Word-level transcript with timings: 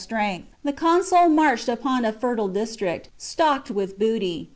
Strength, 0.03 0.47
the 0.63 0.73
consul 0.73 1.29
marched 1.29 1.69
upon 1.69 2.05
a 2.05 2.11
fertile 2.11 2.47
district, 2.47 3.05
■ 3.05 3.09
well 3.09 3.13
stocked 3.19 3.69
with 3.69 3.99
booty. 3.99 4.49